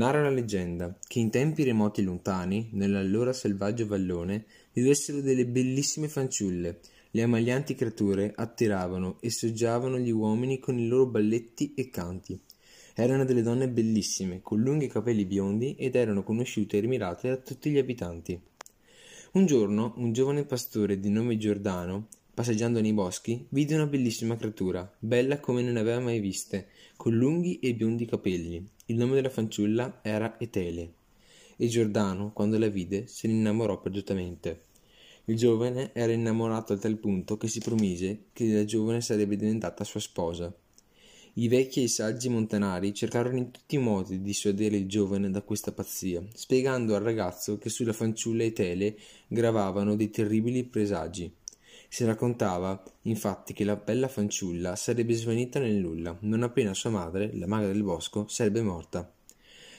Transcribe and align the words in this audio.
la 0.00 0.30
leggenda 0.30 0.96
che 1.06 1.18
in 1.18 1.28
tempi 1.28 1.62
remoti 1.62 2.00
e 2.00 2.04
lontani, 2.04 2.70
nell'allora 2.72 3.34
selvaggio 3.34 3.86
vallone, 3.86 4.46
vivessero 4.72 5.20
delle 5.20 5.44
bellissime 5.44 6.08
fanciulle. 6.08 6.80
Le 7.10 7.22
ammaglianti 7.22 7.74
creature 7.74 8.32
attiravano 8.34 9.18
e 9.20 9.30
soggiavano 9.30 9.98
gli 9.98 10.10
uomini 10.10 10.58
con 10.58 10.78
i 10.78 10.88
loro 10.88 11.04
balletti 11.04 11.74
e 11.74 11.90
canti. 11.90 12.40
Erano 12.94 13.26
delle 13.26 13.42
donne 13.42 13.68
bellissime, 13.68 14.40
con 14.40 14.62
lunghi 14.62 14.86
capelli 14.86 15.26
biondi 15.26 15.74
ed 15.74 15.94
erano 15.94 16.22
conosciute 16.22 16.78
e 16.78 16.82
ammirate 16.82 17.28
da 17.28 17.36
tutti 17.36 17.70
gli 17.70 17.76
abitanti. 17.76 18.40
Un 19.32 19.44
giorno 19.44 19.92
un 19.96 20.14
giovane 20.14 20.46
pastore 20.46 20.98
di 20.98 21.10
nome 21.10 21.36
Giordano 21.36 22.06
Passeggiando 22.40 22.80
nei 22.80 22.94
boschi, 22.94 23.44
vide 23.50 23.74
una 23.74 23.84
bellissima 23.84 24.34
creatura, 24.34 24.90
bella 24.98 25.40
come 25.40 25.60
non 25.60 25.76
aveva 25.76 26.00
mai 26.00 26.20
viste, 26.20 26.68
con 26.96 27.14
lunghi 27.14 27.58
e 27.58 27.74
biondi 27.74 28.06
capelli. 28.06 28.66
Il 28.86 28.96
nome 28.96 29.16
della 29.16 29.28
fanciulla 29.28 30.00
era 30.02 30.40
Etele. 30.40 30.90
E 31.58 31.66
Giordano, 31.66 32.32
quando 32.32 32.56
la 32.56 32.68
vide, 32.68 33.06
se 33.08 33.28
ne 33.28 33.34
innamorò 33.34 33.78
perdutamente. 33.78 34.62
Il 35.26 35.36
giovane 35.36 35.90
era 35.92 36.12
innamorato 36.12 36.72
a 36.72 36.78
tal 36.78 36.96
punto 36.96 37.36
che 37.36 37.46
si 37.46 37.60
promise 37.60 38.28
che 38.32 38.50
la 38.50 38.64
giovane 38.64 39.02
sarebbe 39.02 39.36
diventata 39.36 39.84
sua 39.84 40.00
sposa. 40.00 40.50
I 41.34 41.46
vecchi 41.46 41.80
e 41.80 41.84
i 41.84 41.88
saggi 41.88 42.30
montanari 42.30 42.94
cercarono 42.94 43.36
in 43.36 43.50
tutti 43.50 43.74
i 43.74 43.78
modi 43.78 44.16
di 44.16 44.24
dissuadere 44.24 44.78
il 44.78 44.88
giovane 44.88 45.30
da 45.30 45.42
questa 45.42 45.72
pazzia, 45.72 46.24
spiegando 46.32 46.94
al 46.94 47.02
ragazzo 47.02 47.58
che 47.58 47.68
sulla 47.68 47.92
fanciulla 47.92 48.44
Etele 48.44 48.96
gravavano 49.28 49.94
dei 49.94 50.08
terribili 50.08 50.64
presagi. 50.64 51.30
Si 51.92 52.04
raccontava, 52.04 52.80
infatti, 53.02 53.52
che 53.52 53.64
la 53.64 53.74
bella 53.74 54.06
fanciulla 54.06 54.76
sarebbe 54.76 55.12
svanita 55.12 55.58
nel 55.58 55.74
nulla, 55.74 56.16
non 56.20 56.44
appena 56.44 56.72
sua 56.72 56.90
madre, 56.90 57.36
la 57.36 57.48
maga 57.48 57.66
del 57.66 57.82
bosco, 57.82 58.28
sarebbe 58.28 58.62
morta. 58.62 59.12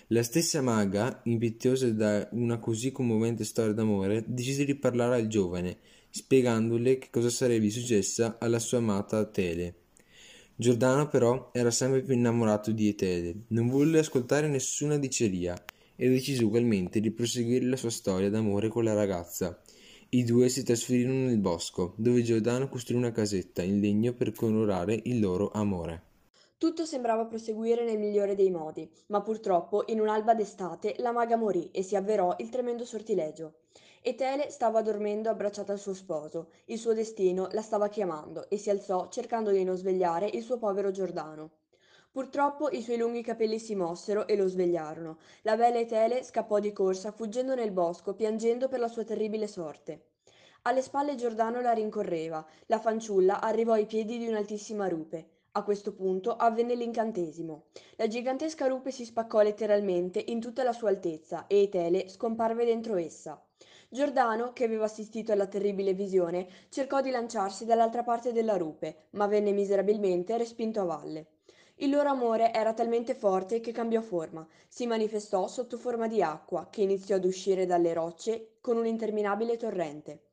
La 0.07 0.21
stessa 0.21 0.61
maga, 0.61 1.21
impietosa 1.23 1.89
da 1.93 2.27
una 2.33 2.59
così 2.59 2.91
commovente 2.91 3.45
storia 3.45 3.71
d'amore, 3.71 4.25
decise 4.27 4.65
di 4.65 4.75
parlare 4.75 5.15
al 5.15 5.27
giovane, 5.27 5.77
spiegandole 6.09 6.97
che 6.97 7.07
cosa 7.09 7.29
sarebbe 7.29 7.69
successa 7.69 8.35
alla 8.39 8.59
sua 8.59 8.79
amata 8.79 9.23
Tele. 9.23 9.75
Giordano 10.53 11.07
però 11.07 11.51
era 11.53 11.71
sempre 11.71 12.01
più 12.01 12.13
innamorato 12.13 12.73
di 12.73 12.89
Etele, 12.89 13.43
non 13.47 13.69
volle 13.69 13.99
ascoltare 13.99 14.49
nessuna 14.49 14.97
diceria 14.97 15.55
e 15.95 16.09
decise 16.09 16.43
ugualmente 16.43 16.99
di 16.99 17.11
proseguire 17.11 17.65
la 17.67 17.77
sua 17.77 17.89
storia 17.89 18.29
d'amore 18.29 18.67
con 18.67 18.83
la 18.83 18.93
ragazza, 18.93 19.61
i 20.13 20.25
due 20.25 20.49
si 20.49 20.63
trasferirono 20.63 21.27
nel 21.27 21.37
bosco, 21.37 21.93
dove 21.95 22.21
Giordano 22.21 22.67
costruì 22.67 22.97
una 22.97 23.13
casetta 23.13 23.61
in 23.61 23.79
legno 23.79 24.11
per 24.11 24.33
coronare 24.33 24.99
il 25.05 25.21
loro 25.21 25.51
amore. 25.51 26.03
Tutto 26.57 26.85
sembrava 26.85 27.25
proseguire 27.27 27.85
nel 27.85 27.97
migliore 27.97 28.35
dei 28.35 28.51
modi, 28.51 28.89
ma 29.07 29.21
purtroppo 29.21 29.85
in 29.87 30.01
un'alba 30.01 30.33
d'estate 30.33 30.95
la 30.97 31.13
maga 31.13 31.37
morì 31.37 31.69
e 31.71 31.81
si 31.81 31.95
avverò 31.95 32.35
il 32.39 32.49
tremendo 32.49 32.83
sortilegio. 32.83 33.59
Etele 34.01 34.49
stava 34.49 34.81
dormendo 34.81 35.29
abbracciata 35.29 35.71
al 35.71 35.79
suo 35.79 35.93
sposo, 35.93 36.49
il 36.65 36.77
suo 36.77 36.93
destino 36.93 37.47
la 37.53 37.61
stava 37.61 37.87
chiamando 37.87 38.49
e 38.49 38.57
si 38.57 38.69
alzò 38.69 39.07
cercando 39.07 39.51
di 39.51 39.63
non 39.63 39.77
svegliare 39.77 40.27
il 40.27 40.43
suo 40.43 40.57
povero 40.57 40.91
Giordano. 40.91 41.51
Purtroppo 42.13 42.69
i 42.71 42.81
suoi 42.81 42.97
lunghi 42.97 43.21
capelli 43.21 43.57
si 43.57 43.73
mossero 43.73 44.27
e 44.27 44.35
lo 44.35 44.45
svegliarono. 44.45 45.17
La 45.43 45.55
bella 45.55 45.79
Etele 45.79 46.23
scappò 46.23 46.59
di 46.59 46.73
corsa, 46.73 47.13
fuggendo 47.13 47.55
nel 47.55 47.71
bosco, 47.71 48.15
piangendo 48.15 48.67
per 48.67 48.81
la 48.81 48.89
sua 48.89 49.05
terribile 49.05 49.47
sorte. 49.47 50.07
Alle 50.63 50.81
spalle 50.81 51.15
Giordano 51.15 51.61
la 51.61 51.71
rincorreva. 51.71 52.45
La 52.65 52.79
fanciulla 52.79 53.39
arrivò 53.39 53.71
ai 53.71 53.85
piedi 53.85 54.17
di 54.17 54.27
un'altissima 54.27 54.89
rupe. 54.89 55.29
A 55.53 55.63
questo 55.63 55.93
punto 55.93 56.35
avvenne 56.35 56.75
l'incantesimo. 56.75 57.67
La 57.95 58.07
gigantesca 58.07 58.67
rupe 58.67 58.91
si 58.91 59.05
spaccò 59.05 59.41
letteralmente 59.41 60.21
in 60.27 60.41
tutta 60.41 60.63
la 60.63 60.73
sua 60.73 60.89
altezza 60.89 61.47
e 61.47 61.61
Etele 61.61 62.09
scomparve 62.09 62.65
dentro 62.65 62.97
essa. 62.97 63.41
Giordano, 63.87 64.51
che 64.51 64.65
aveva 64.65 64.83
assistito 64.83 65.31
alla 65.31 65.47
terribile 65.47 65.93
visione, 65.93 66.47
cercò 66.67 66.99
di 66.99 67.09
lanciarsi 67.09 67.63
dall'altra 67.63 68.03
parte 68.03 68.33
della 68.33 68.57
rupe, 68.57 69.07
ma 69.11 69.27
venne 69.27 69.53
miserabilmente 69.53 70.37
respinto 70.37 70.81
a 70.81 70.85
valle. 70.85 71.27
Il 71.81 71.89
loro 71.89 72.09
amore 72.09 72.53
era 72.53 72.73
talmente 72.73 73.15
forte 73.15 73.59
che 73.59 73.71
cambiò 73.71 74.01
forma, 74.01 74.47
si 74.67 74.85
manifestò 74.85 75.47
sotto 75.47 75.79
forma 75.79 76.07
di 76.07 76.21
acqua, 76.21 76.67
che 76.69 76.83
iniziò 76.83 77.15
ad 77.15 77.25
uscire 77.25 77.65
dalle 77.65 77.91
rocce 77.91 78.57
con 78.61 78.77
un 78.77 78.85
interminabile 78.85 79.57
torrente. 79.57 80.25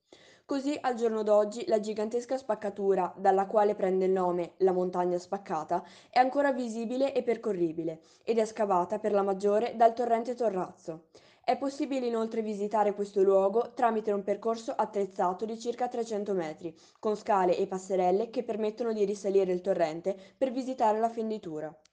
Così 0.45 0.77
al 0.79 0.95
giorno 0.95 1.23
d'oggi 1.23 1.65
la 1.67 1.81
gigantesca 1.81 2.37
spaccatura, 2.37 3.15
dalla 3.17 3.47
quale 3.47 3.75
prende 3.75 4.05
il 4.05 4.11
nome 4.11 4.57
la 4.59 4.73
montagna 4.73 5.17
spaccata, 5.17 5.83
è 6.11 6.19
ancora 6.19 6.53
visibile 6.53 7.15
e 7.15 7.23
percorribile, 7.23 8.01
ed 8.25 8.37
è 8.37 8.45
scavata 8.45 8.99
per 8.99 9.13
la 9.13 9.23
maggiore 9.23 9.75
dal 9.75 9.95
torrente 9.95 10.35
Torrazzo. 10.35 11.05
È 11.49 11.57
possibile 11.57 12.07
inoltre 12.07 12.43
visitare 12.43 12.93
questo 12.93 13.23
luogo 13.23 13.73
tramite 13.73 14.13
un 14.13 14.23
percorso 14.23 14.71
attrezzato 14.73 15.47
di 15.47 15.59
circa 15.59 15.89
300 15.89 16.35
metri, 16.35 16.77
con 16.99 17.17
scale 17.17 17.57
e 17.57 17.67
passerelle 17.67 18.29
che 18.29 18.43
permettono 18.43 18.93
di 18.93 19.07
risalire 19.07 19.51
il 19.51 19.63
torrente 19.63 20.15
per 20.37 20.53
visitare 20.53 20.99
la 20.99 21.09
fenditura. 21.09 21.75